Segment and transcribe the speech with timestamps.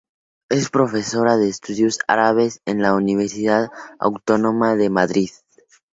[0.49, 3.67] Es profesora de Estudios árabes en la Universidad
[3.99, 5.29] Autónoma de Madrid.